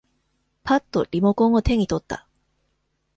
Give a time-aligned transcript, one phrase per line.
[0.63, 2.25] ぱっとリモコンを手に取った。